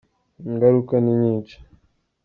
[0.47, 1.55] Ingaruka ni nyinshi.